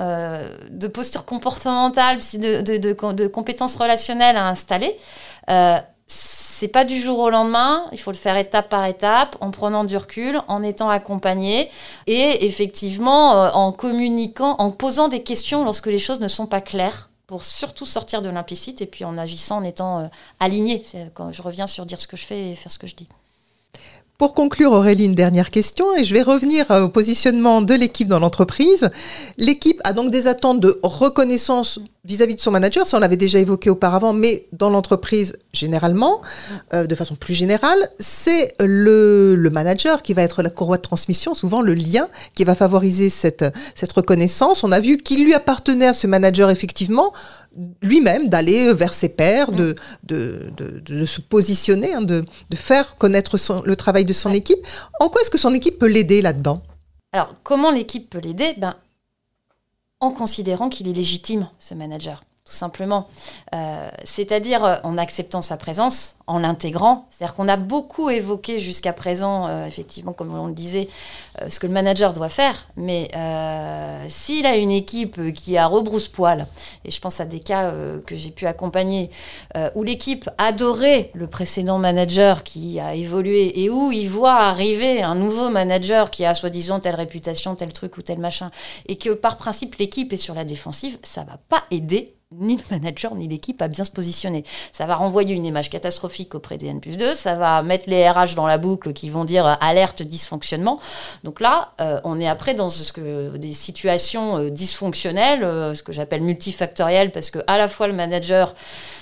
de 0.71 0.89
postures 0.89 1.25
comportementales, 1.25 2.19
de, 2.35 2.61
de, 2.61 2.77
de, 2.77 3.13
de, 3.13 3.27
compétences 3.27 3.77
relationnelles 3.77 4.37
à 4.37 4.49
installer 4.49 4.95
c'est 6.59 6.67
pas 6.67 6.85
du 6.85 7.00
jour 7.00 7.21
au 7.21 7.31
lendemain, 7.31 7.85
il 7.93 8.00
faut 8.00 8.11
le 8.11 8.17
faire 8.17 8.37
étape 8.37 8.69
par 8.69 8.85
étape, 8.85 9.37
en 9.41 9.53
prenant 9.53 9.85
du 9.85 9.97
recul, 9.97 10.41
en 10.49 10.65
étant 10.65 10.91
accompagné 10.91 11.71
et 12.09 12.47
effectivement 12.47 13.37
euh, 13.37 13.50
en 13.50 13.71
communiquant, 13.71 14.57
en 14.59 14.73
posant 14.73 15.07
des 15.07 15.23
questions 15.23 15.62
lorsque 15.62 15.87
les 15.87 16.00
choses 16.00 16.19
ne 16.19 16.27
sont 16.27 16.47
pas 16.47 16.61
claires 16.61 17.11
pour 17.29 17.45
surtout 17.45 17.87
sortir 17.87 18.23
de 18.23 18.29
l'implicite 18.29 18.83
et 18.83 18.87
puis 18.87 19.05
en 19.05 19.17
agissant 19.19 19.59
en 19.59 19.62
étant 19.62 20.00
euh, 20.00 20.07
aligné. 20.41 20.83
C'est 20.85 21.12
Quand 21.15 21.31
je 21.31 21.43
reviens 21.43 21.69
sur 21.69 21.87
dire 21.87 22.00
ce 22.00 22.09
que 22.09 22.17
je 22.17 22.27
fais 22.27 22.50
et 22.50 22.55
faire 22.57 22.73
ce 22.73 22.79
que 22.81 22.88
je 22.88 22.97
dis. 22.97 23.07
Pour 24.19 24.35
conclure, 24.35 24.73
Aurélie, 24.73 25.05
une 25.05 25.15
dernière 25.15 25.53
question 25.53 25.95
et 25.95 26.03
je 26.03 26.12
vais 26.12 26.23
revenir 26.23 26.69
euh, 26.73 26.87
au 26.87 26.88
positionnement 26.88 27.62
de 27.62 27.73
l'équipe 27.73 28.09
dans 28.09 28.19
l'entreprise. 28.19 28.91
L'équipe 29.37 29.81
a 29.85 29.93
donc 29.93 30.11
des 30.11 30.27
attentes 30.27 30.59
de 30.59 30.81
reconnaissance 30.83 31.79
vis-à-vis 32.09 32.35
de 32.35 32.41
son 32.41 32.50
manager, 32.50 32.87
ça 32.87 32.97
on 32.97 33.00
l'avait 33.00 33.17
déjà 33.17 33.38
évoqué 33.38 33.69
auparavant, 33.69 34.15
mais 34.15 34.47
dans 34.53 34.71
l'entreprise 34.71 35.37
généralement, 35.53 36.23
euh, 36.73 36.87
de 36.87 36.95
façon 36.95 37.15
plus 37.15 37.35
générale, 37.35 37.91
c'est 37.99 38.55
le, 38.61 39.35
le 39.37 39.50
manager 39.50 40.03
qui 40.03 40.15
va 40.15 40.23
être 40.23 40.43
la 40.43 40.50
courroie 40.50 40.79
de 40.79 40.83
transmission, 40.83 41.35
souvent 41.35 41.61
le 41.61 41.75
lien 41.75 42.09
qui 42.35 42.45
va 42.45 42.55
favoriser 42.55 43.11
cette, 43.11 43.45
cette 43.75 43.93
reconnaissance. 43.93 44.65
On 44.65 44.73
a 44.73 44.81
vu 44.81 44.97
qu'il 44.97 45.23
lui 45.23 45.35
appartenait 45.35 45.88
à 45.88 45.95
ce 45.95 46.07
manager 46.07 46.49
effectivement 46.50 47.12
lui-même 47.83 48.29
d'aller 48.29 48.73
vers 48.73 48.95
ses 48.95 49.11
pairs, 49.11 49.53
de, 49.53 49.75
de, 50.05 50.50
de, 50.57 50.81
de 50.81 51.05
se 51.05 51.21
positionner, 51.21 51.93
hein, 51.93 52.03
de, 52.03 52.25
de 52.50 52.57
faire 52.57 52.97
connaître 52.97 53.37
son, 53.37 53.62
le 53.62 53.77
travail 53.77 54.05
de 54.05 54.12
son 54.12 54.33
équipe. 54.33 54.65
En 55.00 55.09
quoi 55.09 55.21
est-ce 55.21 55.31
que 55.31 55.38
son 55.38 55.53
équipe 55.53 55.79
peut 55.79 55.88
l'aider 55.88 56.23
là-dedans? 56.23 56.62
Alors, 57.12 57.35
comment 57.43 57.71
l'équipe 57.71 58.09
peut 58.09 58.21
l'aider? 58.21 58.55
Ben, 58.59 58.77
En 60.00 60.12
considérant 60.12 60.69
qu'il 60.69 60.87
est 60.87 60.93
légitime, 60.93 61.49
ce 61.59 61.75
manager, 61.75 62.23
tout 62.49 62.55
simplement. 62.55 63.09
Euh, 63.55 63.90
C'est-à-dire 64.05 64.64
euh, 64.64 64.76
en 64.83 64.97
acceptant 64.97 65.43
sa 65.43 65.59
présence, 65.59 66.17
en 66.26 66.38
l'intégrant. 66.38 67.07
C'est-à-dire 67.11 67.35
qu'on 67.35 67.49
a 67.49 67.57
beaucoup 67.57 68.09
évoqué 68.09 68.59
jusqu'à 68.59 68.95
présent, 68.95 69.47
euh, 69.47 69.67
effectivement, 69.67 70.14
comme 70.14 70.35
on 70.35 70.47
le 70.47 70.55
disait, 70.55 70.88
ce 71.49 71.61
que 71.61 71.67
le 71.67 71.73
manager 71.73 72.12
doit 72.12 72.28
faire. 72.28 72.67
Mais 72.76 73.11
s'il 74.09 74.45
a 74.45 74.57
une 74.57 74.73
équipe 74.73 75.33
qui 75.33 75.57
a 75.57 75.67
rebrousse-poil, 75.67 76.47
et 76.85 76.90
je 76.90 77.00
pense 77.00 77.21
à 77.21 77.26
des 77.26 77.38
cas 77.38 77.73
que 78.05 78.17
j'ai 78.17 78.31
pu 78.31 78.47
accompagner, 78.47 79.11
où 79.76 79.85
l'équipe 79.85 80.28
adorait 80.37 81.12
le 81.14 81.28
précédent 81.28 81.78
manager 81.78 82.43
qui 82.43 82.81
a 82.81 82.97
évolué 82.97 83.62
et 83.62 83.71
où 83.71 83.93
il 83.93 84.11
voit 84.11 84.35
arriver 84.35 85.00
un 85.00 85.14
nouveau 85.14 85.49
manager 85.49 86.11
qui 86.11 86.25
a 86.25 86.35
soi-disant 86.35 86.81
telle 86.81 86.97
réputation, 86.97 87.55
tel 87.55 87.73
truc 87.73 87.97
ou 87.99 88.02
tel 88.02 88.19
machin, 88.19 88.50
et 88.87 88.99
que 88.99 89.11
par 89.11 89.37
principe 89.37 89.76
l'équipe 89.76 90.12
est 90.12 90.17
sur 90.17 90.35
la 90.35 90.45
défensive, 90.45 90.99
ça 91.05 91.23
va 91.23 91.38
pas 91.49 91.62
aider 91.71 92.18
ni 92.37 92.57
le 92.57 92.63
manager 92.71 93.15
ni 93.15 93.27
l'équipe 93.27 93.61
à 93.63 93.69
bien 93.69 93.85
se 93.85 93.91
positionner. 93.91 94.45
Ça 94.73 94.85
va 94.85 94.97
renvoyer 94.97 95.35
une 95.35 95.47
image 95.47 95.71
catastrophique 95.71 96.35
auprès 96.35 96.59
des 96.59 96.67
N 96.67 96.81
plus 96.81 96.99
2, 96.99 97.15
ça 97.15 97.35
va 97.35 97.63
mettre 97.63 97.89
les 97.89 98.09
RH 98.09 98.35
dans 98.37 98.47
la 98.47 98.59
boucle 98.59 98.93
qui 98.93 99.09
vont 99.09 99.25
dire 99.25 99.47
euh, 99.47 99.55
alerte 99.61 100.03
dysfonctionnement. 100.03 100.79
Donc 101.25 101.41
là, 101.41 101.73
euh, 101.81 102.01
on 102.05 102.21
est 102.21 102.29
après 102.29 102.53
dans 102.53 102.69
ce 102.69 102.93
que, 102.93 103.37
des 103.39 103.55
situations 103.55 104.37
euh, 104.37 104.51
dysfonctionnelles, 104.51 105.41
ce 105.75 105.83
que 105.83 105.93
j'appelle 105.93 106.21
multifactorielles, 106.23 107.13
parce 107.13 107.31
que 107.31 107.39
à 107.47 107.57
la 107.57 107.67
fois 107.67 107.87
le 107.87 107.95
manager 107.95 108.55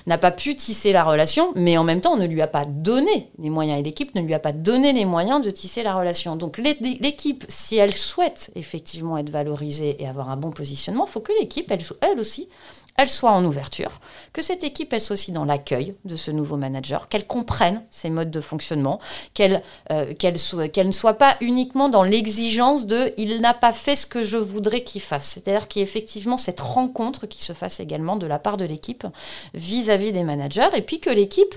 n'a 0.06 0.18
pas 0.18 0.30
pu 0.30 0.54
tisser 0.54 0.92
la 0.92 1.02
relation, 1.02 1.52
mais 1.56 1.76
en 1.78 1.82
même 1.84 2.00
temps, 2.00 2.12
on 2.12 2.16
ne 2.18 2.26
lui 2.26 2.40
a 2.42 2.46
pas 2.46 2.64
donné 2.64 3.28
les 3.40 3.50
moyens, 3.50 3.80
et 3.80 3.82
l'équipe 3.82 4.14
ne 4.14 4.20
lui 4.20 4.34
a 4.34 4.38
pas 4.38 4.52
donné 4.52 4.92
les 4.92 5.04
moyens 5.04 5.44
de 5.44 5.50
tisser 5.50 5.82
la 5.82 5.96
relation. 5.96 6.36
Donc 6.36 6.58
l'é- 6.58 6.78
l'équipe, 7.00 7.44
si 7.48 7.76
elle 7.76 7.92
souhaite 7.92 8.52
effectivement 8.54 9.18
être 9.18 9.30
valorisée 9.30 10.00
et 10.00 10.06
avoir 10.06 10.30
un 10.30 10.36
bon 10.36 10.52
positionnement, 10.52 11.06
il 11.08 11.10
faut 11.10 11.20
que 11.20 11.32
l'équipe, 11.40 11.72
elle 12.00 12.20
aussi, 12.20 12.48
elle 12.96 13.08
soit 13.08 13.30
en 13.30 13.44
ouverture, 13.44 14.00
que 14.32 14.42
cette 14.42 14.64
équipe, 14.64 14.92
elle 14.92 15.00
soit 15.00 15.14
aussi 15.14 15.32
dans 15.32 15.44
l'accueil 15.44 15.94
de 16.04 16.16
ce 16.16 16.30
nouveau 16.30 16.56
manager, 16.56 17.08
qu'elle 17.08 17.26
comprenne 17.26 17.82
ses 17.90 18.10
modes 18.10 18.30
de 18.30 18.40
fonctionnement, 18.40 19.00
qu'elle 19.34 19.62
euh, 19.90 20.12
ne 20.22 20.92
soit 20.92 21.14
pas 21.14 21.36
uniquement 21.40 21.88
dans 21.88 22.02
l'exigence 22.02 22.86
de 22.86 23.12
il 23.16 23.40
n'a 23.40 23.54
pas 23.54 23.72
fait 23.72 23.96
ce 23.96 24.06
que 24.06 24.22
je 24.22 24.36
voudrais 24.36 24.82
qu'il 24.82 25.00
fasse. 25.00 25.26
C'est-à-dire 25.26 25.68
qu'il 25.68 25.80
y 25.80 25.82
ait 25.82 25.88
effectivement 25.88 26.36
cette 26.36 26.60
rencontre 26.60 27.26
qui 27.26 27.42
se 27.42 27.52
fasse 27.52 27.80
également 27.80 28.16
de 28.16 28.26
la 28.26 28.38
part 28.38 28.56
de 28.56 28.64
l'équipe 28.64 29.06
vis-à-vis 29.54 30.12
des 30.12 30.22
managers, 30.22 30.68
et 30.74 30.82
puis 30.82 31.00
que 31.00 31.10
l'équipe 31.10 31.54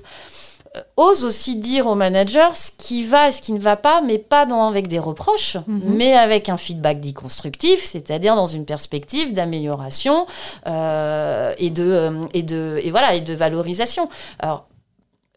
ose 0.97 1.25
aussi 1.25 1.55
dire 1.55 1.87
au 1.87 1.95
manager 1.95 2.55
ce 2.55 2.71
qui 2.71 3.03
va 3.03 3.29
et 3.29 3.31
ce 3.31 3.41
qui 3.41 3.53
ne 3.53 3.59
va 3.59 3.75
pas, 3.75 4.01
mais 4.01 4.17
pas 4.17 4.45
dans, 4.45 4.67
avec 4.67 4.87
des 4.87 4.99
reproches, 4.99 5.57
mais 5.67 6.13
avec 6.13 6.49
un 6.49 6.57
feedback 6.57 6.99
dit 6.99 7.13
constructif, 7.13 7.83
c'est-à-dire 7.83 8.35
dans 8.35 8.45
une 8.45 8.65
perspective 8.65 9.33
d'amélioration 9.33 10.27
euh, 10.67 11.53
et, 11.57 11.69
de, 11.69 11.83
euh, 11.83 12.11
et, 12.33 12.43
de, 12.43 12.79
et, 12.83 12.91
voilà, 12.91 13.15
et 13.15 13.21
de 13.21 13.33
valorisation. 13.33 14.09
Alors, 14.39 14.67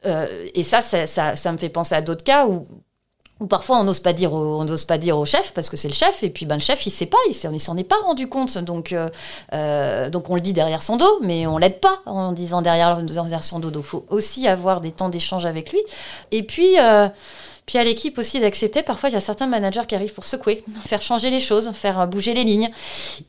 euh, 0.05 0.49
et 0.55 0.63
ça, 0.63 0.81
ça, 0.81 1.07
ça, 1.07 1.37
ça 1.37 1.53
me 1.53 1.59
fait 1.59 1.69
penser 1.69 1.95
à 1.95 2.03
d'autres 2.03 2.25
cas 2.25 2.47
où 2.47 2.65
ou 3.43 3.47
parfois 3.47 3.81
on 3.81 3.85
n'ose 3.85 3.99
pas 3.99 4.13
dire 4.13 4.33
au, 4.33 4.61
on 4.61 4.65
n'ose 4.65 4.85
pas 4.85 4.99
dire 4.99 5.19
au 5.19 5.25
chef 5.25 5.53
parce 5.53 5.69
que 5.69 5.77
c'est 5.77 5.89
le 5.89 5.95
chef 5.95 6.23
et 6.23 6.31
puis 6.31 6.47
ben 6.47 6.55
le 6.55 6.61
chef 6.61 6.87
il 6.87 6.91
sait 6.91 7.07
pas 7.07 7.19
il 7.29 7.35
s'en 7.35 7.77
est 7.77 7.85
pas 7.85 7.99
rendu 8.05 8.29
compte. 8.29 8.57
Donc 8.59 8.93
euh, 8.93 9.11
euh, 9.53 10.09
donc 10.11 10.31
on 10.31 10.37
le 10.37 10.41
dit 10.41 10.53
derrière 10.53 10.83
son 10.83 10.97
dos 10.97 11.19
mais 11.23 11.47
on 11.47 11.59
l'aide 11.59 11.81
pas 11.81 12.01
en 12.07 12.33
disant 12.33 12.63
derrière, 12.63 13.03
derrière 13.03 13.43
son 13.43 13.59
dos. 13.59 13.71
Donc 13.71 13.85
faut 13.85 14.05
aussi 14.09 14.47
avoir 14.47 14.81
des 14.81 14.93
temps 14.93 15.09
d'échange 15.09 15.45
avec 15.45 15.73
lui. 15.73 15.81
Et 16.31 16.45
puis 16.45 16.79
euh, 16.79 17.09
puis 17.67 17.79
à 17.79 17.85
l'équipe 17.85 18.19
aussi 18.19 18.41
d'accepter, 18.41 18.83
parfois 18.83 19.09
il 19.09 19.13
y 19.13 19.17
a 19.17 19.21
certains 19.21 19.47
managers 19.47 19.83
qui 19.87 19.95
arrivent 19.95 20.15
pour 20.15 20.25
secouer, 20.25 20.65
faire 20.87 21.03
changer 21.03 21.31
les 21.31 21.41
choses, 21.41 21.71
faire 21.73 22.07
bouger 22.07 22.35
les 22.35 22.45
lignes. 22.45 22.71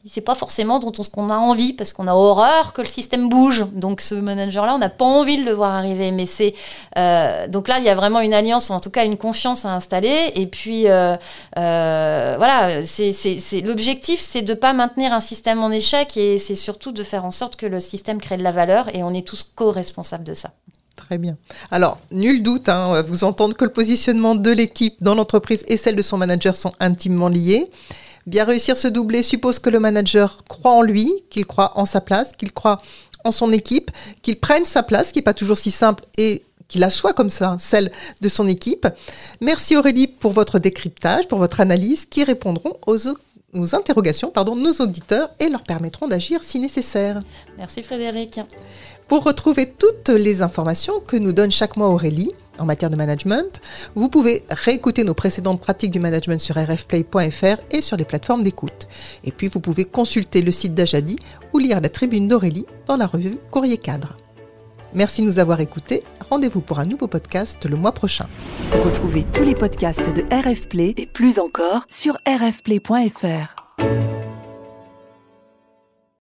C'est 0.07 0.21
pas 0.21 0.35
forcément 0.35 0.79
dont 0.79 0.91
on, 0.97 1.03
ce 1.03 1.09
qu'on 1.09 1.29
a 1.29 1.37
envie, 1.37 1.73
parce 1.73 1.93
qu'on 1.93 2.07
a 2.07 2.13
horreur 2.13 2.73
que 2.73 2.81
le 2.81 2.87
système 2.87 3.29
bouge. 3.29 3.65
Donc 3.71 4.01
ce 4.01 4.15
manager-là, 4.15 4.75
on 4.75 4.79
n'a 4.79 4.89
pas 4.89 5.05
envie 5.05 5.37
de 5.37 5.43
le 5.43 5.51
voir 5.51 5.73
arriver. 5.73 6.11
Mais 6.11 6.25
c'est 6.25 6.53
euh, 6.97 7.47
donc 7.47 7.67
là, 7.67 7.79
il 7.79 7.85
y 7.85 7.89
a 7.89 7.95
vraiment 7.95 8.19
une 8.19 8.33
alliance, 8.33 8.69
ou 8.69 8.73
en 8.73 8.79
tout 8.79 8.89
cas 8.89 9.05
une 9.05 9.17
confiance 9.17 9.65
à 9.65 9.73
installer. 9.73 10.31
Et 10.35 10.47
puis 10.47 10.87
euh, 10.87 11.15
euh, 11.57 12.33
voilà, 12.37 12.85
c'est, 12.85 13.13
l'objectif, 13.63 14.19
c'est 14.19 14.41
de 14.41 14.53
pas 14.53 14.73
maintenir 14.73 15.13
un 15.13 15.19
système 15.19 15.63
en 15.63 15.71
échec, 15.71 16.17
et 16.17 16.37
c'est 16.37 16.55
surtout 16.55 16.91
de 16.91 17.03
faire 17.03 17.25
en 17.25 17.31
sorte 17.31 17.55
que 17.55 17.65
le 17.65 17.79
système 17.79 18.19
crée 18.19 18.37
de 18.37 18.43
la 18.43 18.51
valeur, 18.51 18.93
et 18.95 19.03
on 19.03 19.13
est 19.13 19.27
tous 19.27 19.43
co-responsables 19.43 20.23
de 20.23 20.33
ça. 20.33 20.51
Alors, 21.71 21.99
nul 22.11 22.43
doute, 22.43 22.69
hein, 22.69 23.01
vous 23.01 23.23
entendre 23.23 23.55
que 23.55 23.65
le 23.65 23.71
positionnement 23.71 24.35
de 24.35 24.51
l'équipe 24.51 25.01
dans 25.01 25.15
l'entreprise 25.15 25.63
et 25.67 25.77
celle 25.77 25.95
de 25.95 26.01
son 26.01 26.17
manager 26.17 26.55
sont 26.55 26.73
intimement 26.79 27.29
liés. 27.29 27.69
Bien 28.25 28.45
réussir 28.45 28.77
ce 28.77 28.87
doublé 28.87 29.21
suppose 29.21 29.59
que 29.59 29.69
le 29.69 29.79
manager 29.79 30.43
croit 30.47 30.71
en 30.71 30.81
lui, 30.81 31.11
qu'il 31.29 31.45
croit 31.45 31.77
en 31.77 31.85
sa 31.85 31.99
place, 31.99 32.31
qu'il 32.31 32.53
croit 32.53 32.81
en 33.23 33.31
son 33.31 33.51
équipe, 33.51 33.91
qu'il 34.21 34.39
prenne 34.39 34.65
sa 34.65 34.83
place, 34.83 35.11
qui 35.11 35.19
n'est 35.19 35.23
pas 35.23 35.33
toujours 35.33 35.57
si 35.57 35.71
simple, 35.71 36.03
et 36.17 36.43
qu'il 36.67 36.83
assoit 36.83 37.13
comme 37.13 37.29
ça 37.29 37.57
celle 37.59 37.91
de 38.21 38.29
son 38.29 38.47
équipe. 38.47 38.87
Merci 39.41 39.75
Aurélie 39.75 40.07
pour 40.07 40.31
votre 40.31 40.59
décryptage, 40.59 41.27
pour 41.27 41.37
votre 41.37 41.59
analyse, 41.59 42.05
qui 42.05 42.23
répondront 42.23 42.77
aux, 42.87 42.97
aux 43.53 43.75
interrogations 43.75 44.29
pardon, 44.29 44.55
de 44.55 44.61
nos 44.61 44.73
auditeurs 44.73 45.29
et 45.39 45.49
leur 45.49 45.63
permettront 45.63 46.07
d'agir 46.07 46.43
si 46.43 46.59
nécessaire. 46.59 47.19
Merci 47.57 47.83
Frédéric. 47.83 48.39
Pour 49.07 49.23
retrouver 49.23 49.69
toutes 49.69 50.09
les 50.09 50.41
informations 50.41 50.99
que 50.99 51.17
nous 51.17 51.33
donne 51.33 51.51
chaque 51.51 51.77
mois 51.77 51.89
Aurélie 51.89 52.31
en 52.59 52.65
matière 52.65 52.89
de 52.89 52.95
management, 52.95 53.61
vous 53.95 54.09
pouvez 54.09 54.43
réécouter 54.49 55.03
nos 55.03 55.13
précédentes 55.13 55.59
pratiques 55.59 55.91
du 55.91 55.99
management 55.99 56.39
sur 56.39 56.55
rfplay.fr 56.55 57.61
et 57.71 57.81
sur 57.81 57.97
les 57.97 58.05
plateformes 58.05 58.43
d'écoute. 58.43 58.87
Et 59.23 59.31
puis 59.31 59.47
vous 59.47 59.59
pouvez 59.59 59.85
consulter 59.85 60.41
le 60.41 60.51
site 60.51 60.73
d'Ajadi 60.73 61.17
ou 61.51 61.59
lire 61.59 61.81
la 61.81 61.89
tribune 61.89 62.27
d'Aurélie 62.27 62.65
dans 62.85 62.97
la 62.97 63.07
revue 63.07 63.37
Courrier 63.51 63.77
Cadre. 63.77 64.17
Merci 64.95 65.21
de 65.21 65.27
nous 65.27 65.39
avoir 65.39 65.59
écoutés. 65.59 66.03
Rendez-vous 66.29 66.61
pour 66.61 66.79
un 66.79 66.85
nouveau 66.85 67.07
podcast 67.07 67.65
le 67.65 67.75
mois 67.75 67.91
prochain. 67.91 68.27
Retrouvez 68.83 69.25
tous 69.33 69.43
les 69.43 69.55
podcasts 69.55 70.13
de 70.13 70.21
RF 70.31 70.67
Play 70.67 70.93
et 70.97 71.05
plus 71.05 71.37
encore 71.39 71.83
sur 71.87 72.17
rfplay.fr. 72.27 73.55